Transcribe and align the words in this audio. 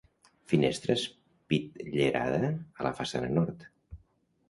Finestra 0.53 0.95
espitllerada 1.01 2.51
a 2.53 2.91
la 2.91 2.97
façana 3.03 3.33
nord. 3.39 3.73